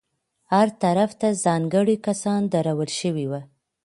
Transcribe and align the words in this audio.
هر 0.51 0.67
طرف 0.81 1.11
ته 1.19 1.27
ځانګړي 1.43 1.95
کسان 2.07 2.41
درول 2.53 2.89
شوي 2.99 3.25
وو. 3.27 3.41